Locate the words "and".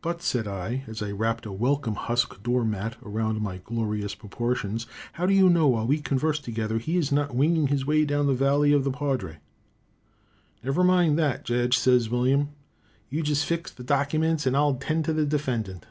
14.46-14.56